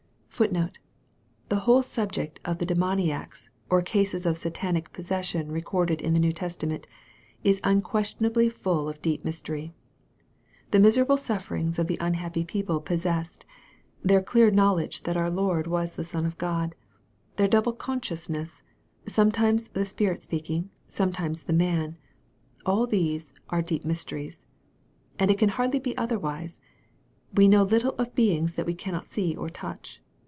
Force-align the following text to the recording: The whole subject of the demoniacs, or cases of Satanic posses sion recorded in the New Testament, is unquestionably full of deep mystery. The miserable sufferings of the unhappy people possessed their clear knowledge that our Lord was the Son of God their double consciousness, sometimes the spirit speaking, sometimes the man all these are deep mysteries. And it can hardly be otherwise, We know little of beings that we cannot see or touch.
The 1.49 1.59
whole 1.65 1.83
subject 1.83 2.39
of 2.43 2.57
the 2.57 2.65
demoniacs, 2.65 3.51
or 3.69 3.83
cases 3.83 4.25
of 4.25 4.37
Satanic 4.37 4.91
posses 4.91 5.23
sion 5.27 5.51
recorded 5.51 6.01
in 6.01 6.15
the 6.15 6.19
New 6.19 6.33
Testament, 6.33 6.87
is 7.43 7.61
unquestionably 7.63 8.49
full 8.49 8.89
of 8.89 9.03
deep 9.03 9.23
mystery. 9.23 9.71
The 10.71 10.79
miserable 10.79 11.17
sufferings 11.17 11.77
of 11.77 11.85
the 11.85 11.97
unhappy 12.01 12.43
people 12.43 12.81
possessed 12.81 13.45
their 14.03 14.23
clear 14.23 14.49
knowledge 14.49 15.03
that 15.03 15.15
our 15.15 15.29
Lord 15.29 15.67
was 15.67 15.93
the 15.95 16.03
Son 16.03 16.25
of 16.25 16.39
God 16.39 16.73
their 17.35 17.47
double 17.47 17.73
consciousness, 17.73 18.63
sometimes 19.05 19.67
the 19.67 19.85
spirit 19.85 20.23
speaking, 20.23 20.71
sometimes 20.87 21.43
the 21.43 21.53
man 21.53 21.97
all 22.65 22.87
these 22.87 23.31
are 23.51 23.61
deep 23.61 23.85
mysteries. 23.85 24.43
And 25.19 25.29
it 25.29 25.37
can 25.37 25.49
hardly 25.49 25.79
be 25.79 25.95
otherwise, 25.97 26.59
We 27.35 27.47
know 27.47 27.61
little 27.61 27.93
of 27.99 28.15
beings 28.15 28.53
that 28.53 28.65
we 28.65 28.73
cannot 28.73 29.05
see 29.07 29.35
or 29.35 29.47
touch. 29.47 30.01